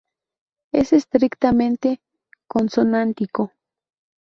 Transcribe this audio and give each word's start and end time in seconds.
Es 0.71 0.93
estrictamente 0.93 2.01
consonántico. 2.47 3.51